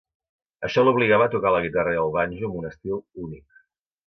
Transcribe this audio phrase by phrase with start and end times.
[0.67, 3.47] Això l'obligava a tocar la guitarra i el banjo amb un estil únic.